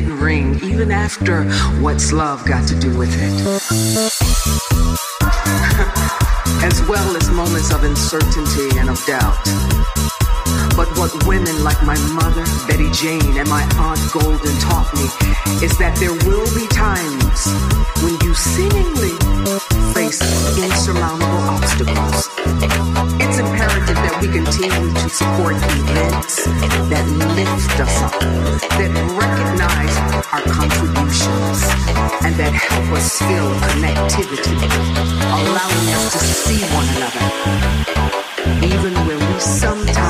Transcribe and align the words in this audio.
Didn't 0.00 0.18
ring, 0.18 0.58
even 0.64 0.90
after 0.90 1.44
what's 1.78 2.12
love 2.12 2.44
got 2.44 2.66
to 2.66 2.74
do 2.74 2.90
with 2.98 3.14
it. 3.14 3.30
as 6.66 6.82
well 6.88 7.16
as 7.16 7.30
moments 7.30 7.72
of 7.72 7.84
uncertainty 7.84 8.76
and 8.76 8.90
of 8.90 8.98
doubt. 9.06 9.38
But 10.74 10.90
what 10.98 11.14
women 11.28 11.62
like 11.62 11.80
my 11.86 11.94
mother, 12.10 12.42
Betty 12.66 12.90
Jane, 12.90 13.38
and 13.38 13.48
my 13.48 13.62
aunt 13.78 14.02
Golden 14.10 14.58
taught 14.58 14.90
me 14.98 15.06
is 15.64 15.78
that 15.78 15.94
there 16.02 16.10
will 16.26 16.50
be 16.58 16.66
times 16.74 17.46
when 18.02 18.18
you 18.26 18.34
seemingly 18.34 19.14
face 19.94 20.18
insurmountable 20.58 21.54
obstacles. 21.54 22.26
It's 23.22 23.38
imperative 23.38 23.94
that 24.02 24.18
we 24.20 24.26
continue 24.26 24.90
to 24.90 25.08
support 25.08 25.54
events 25.54 26.50
that 26.90 27.06
lift 27.38 27.78
us 27.78 27.94
up, 28.02 28.18
that 28.74 28.90
that 32.36 32.52
help 32.52 32.90
us 32.98 33.18
feel 33.18 33.50
connectivity, 33.62 34.58
allowing 35.38 35.88
us 35.94 36.12
to 36.12 36.18
see 36.18 36.60
one 36.74 36.88
another, 36.98 37.26
even 38.66 38.94
when 39.06 39.18
we 39.32 39.40
sometimes 39.40 40.03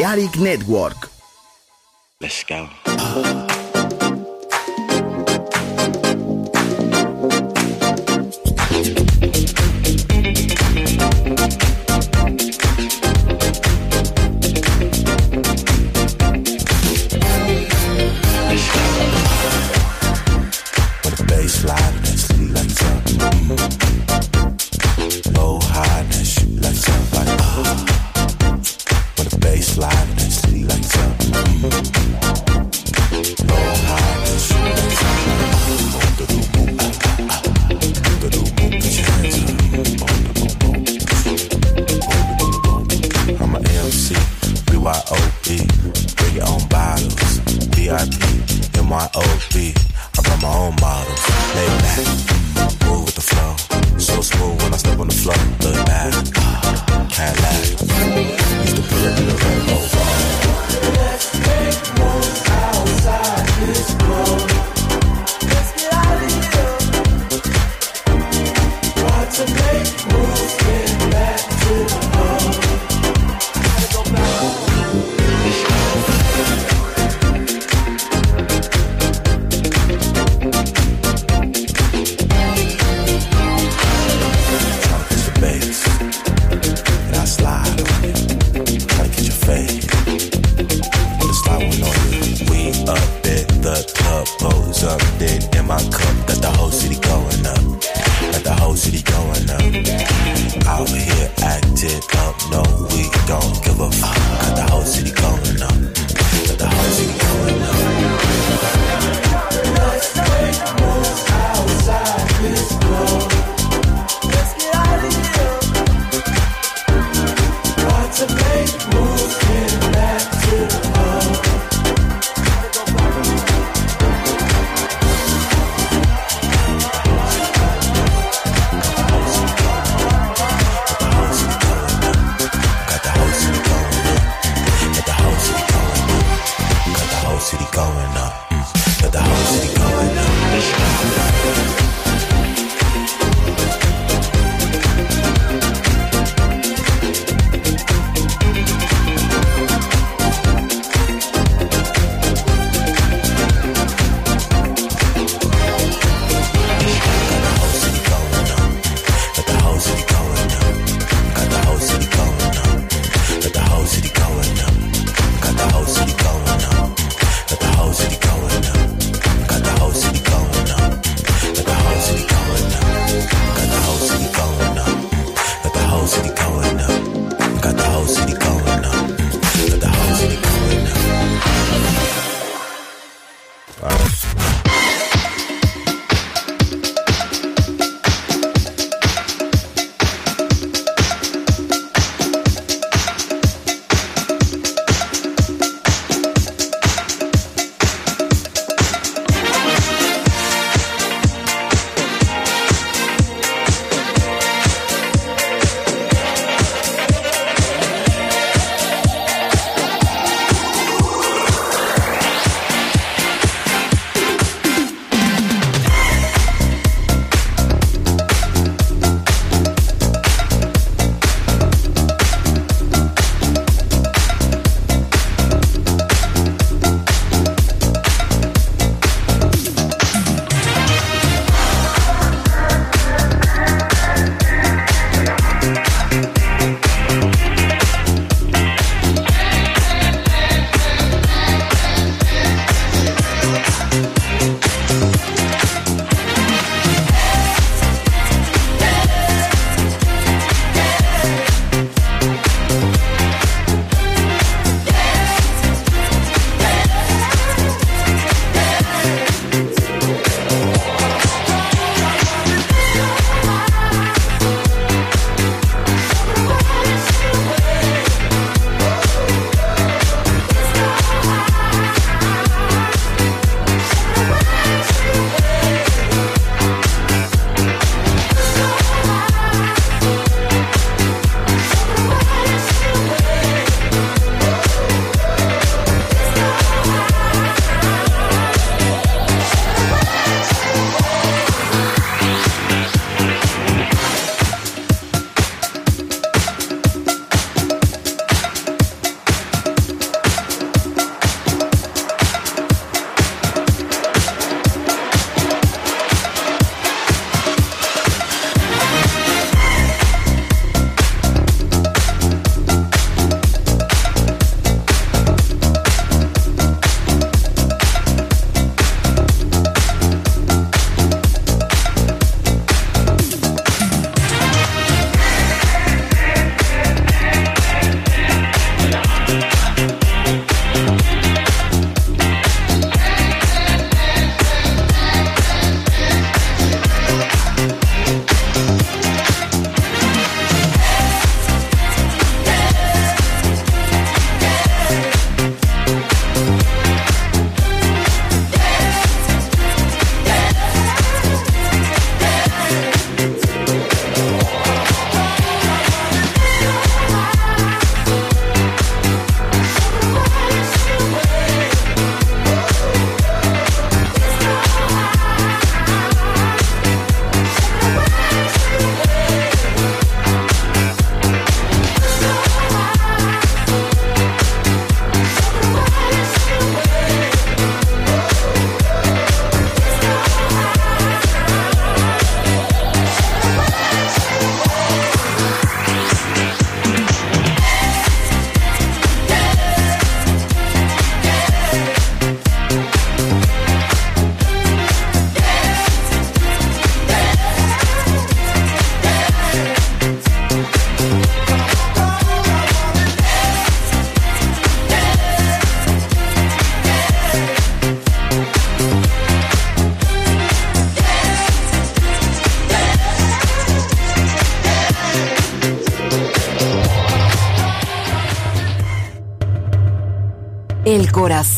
Balearic 0.00 0.38
Network. 0.38 0.99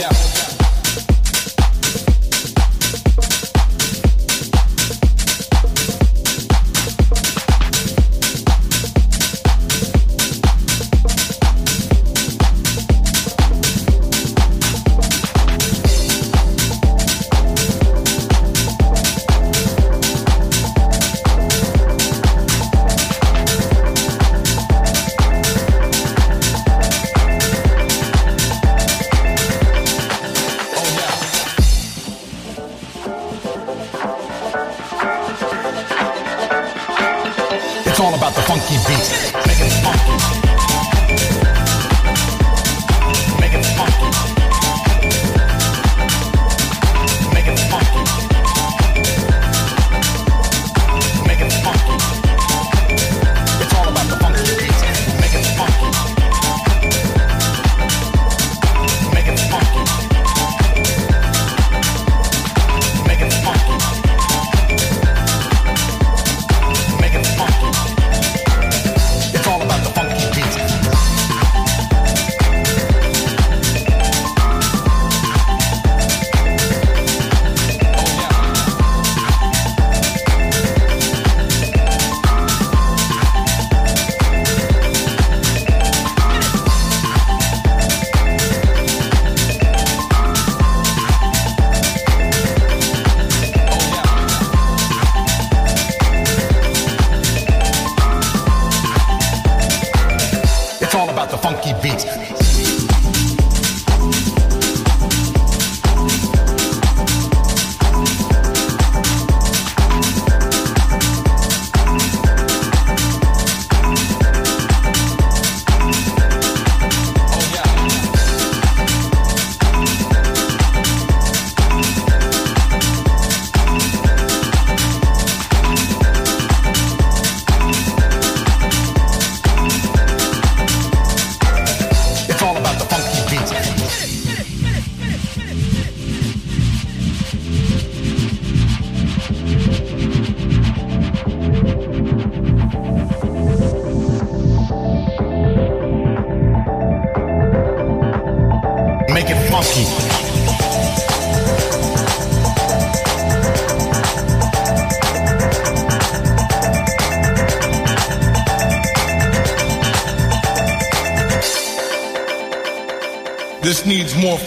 Yeah. 0.00 0.39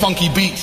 Funky 0.03 0.27
beats. 0.27 0.62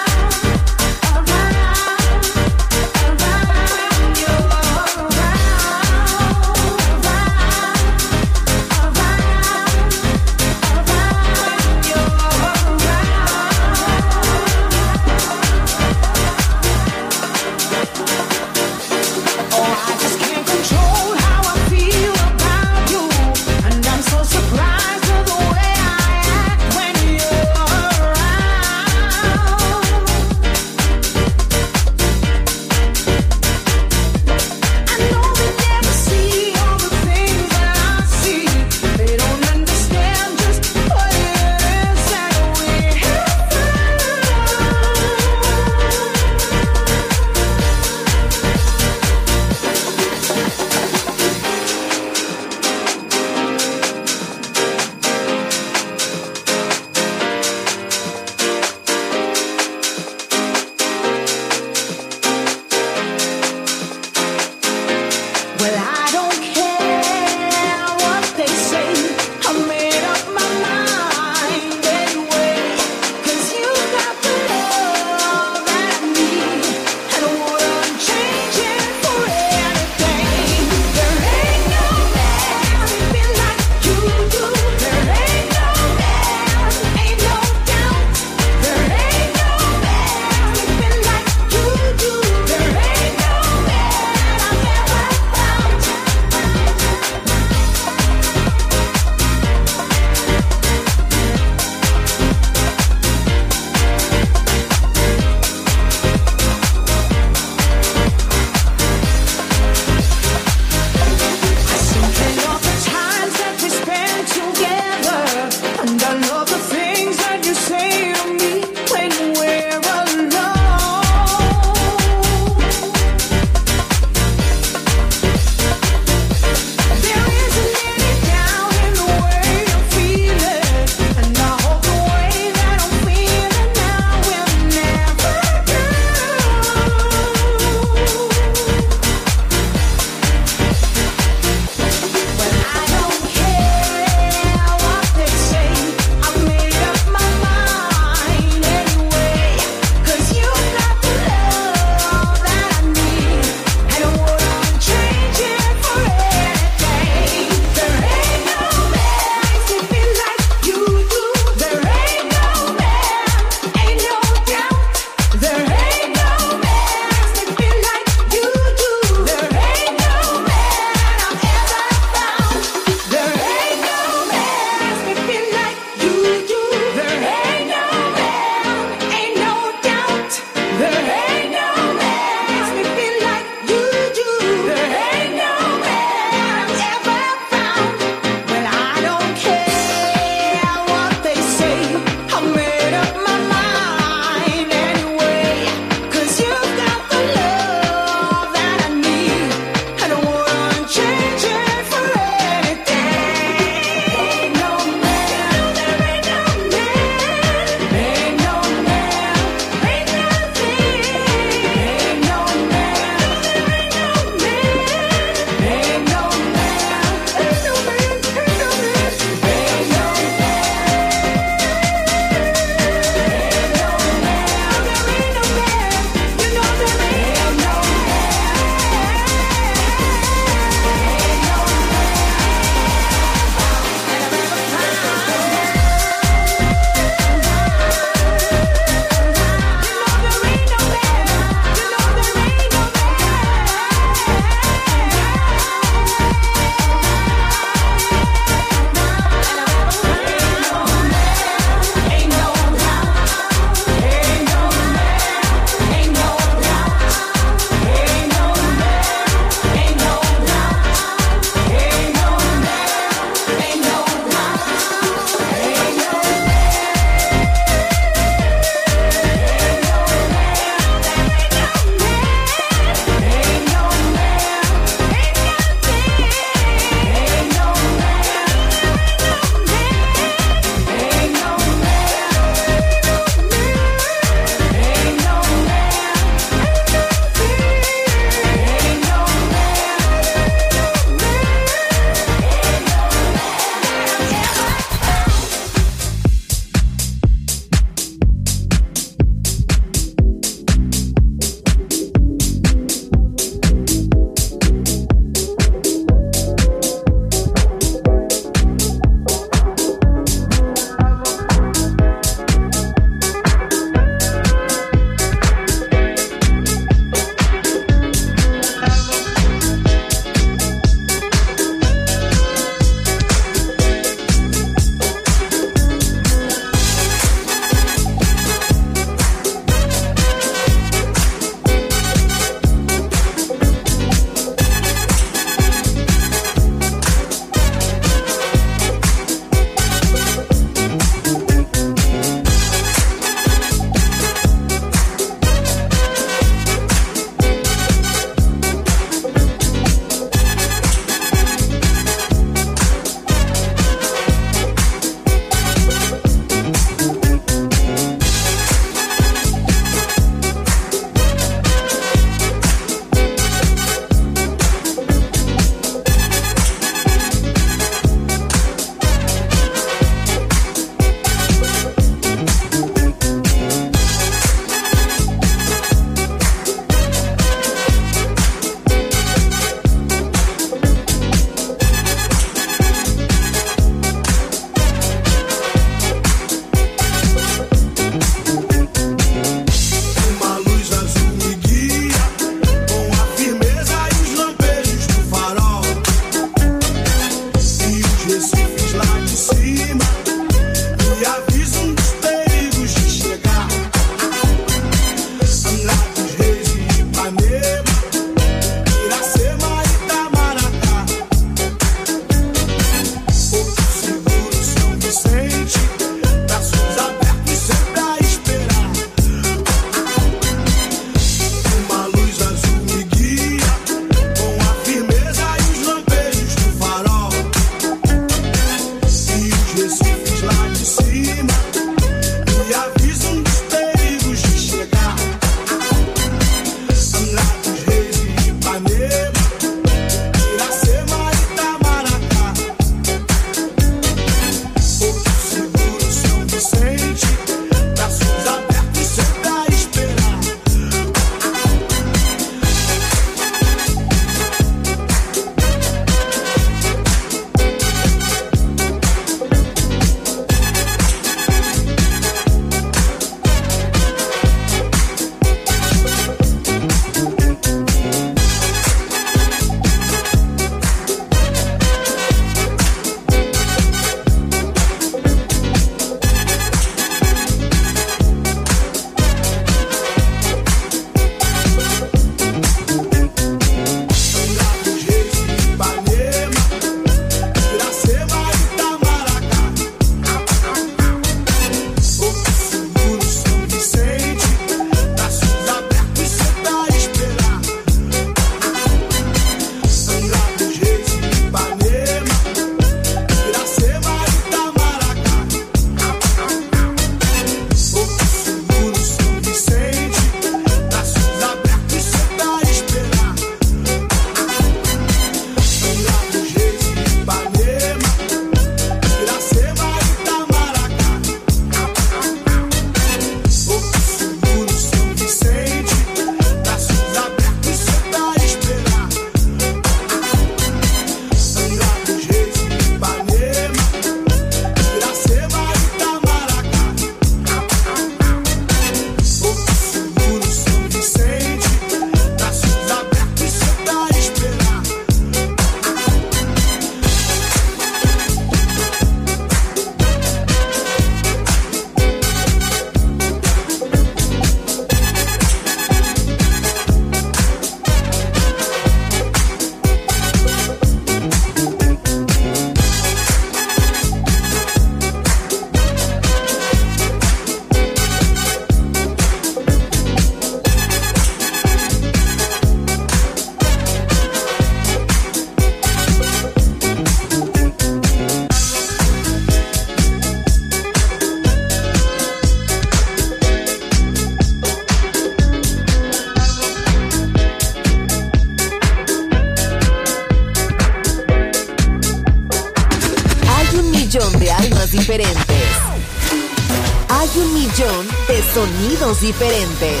Un 597.32 597.54
millón 597.54 598.08
de 598.26 598.42
sonidos 598.52 599.20
diferentes. 599.20 600.00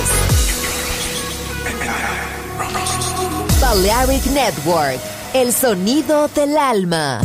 Balearic 3.60 4.26
Network, 4.26 4.98
el 5.32 5.52
sonido 5.52 6.26
del 6.28 6.56
alma. 6.58 7.20